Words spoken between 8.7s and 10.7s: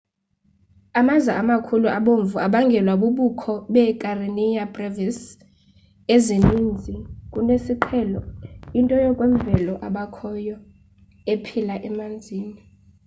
into yokwemvelo ebakhoyo